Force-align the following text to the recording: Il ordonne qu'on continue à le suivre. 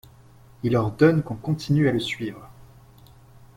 Il 0.63 0.75
ordonne 0.77 1.21
qu'on 1.21 1.35
continue 1.35 1.87
à 1.87 1.91
le 1.91 1.99
suivre. 1.99 2.49